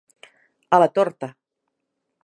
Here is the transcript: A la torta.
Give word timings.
A 0.77 0.81
la 0.83 0.89
torta. 0.97 1.31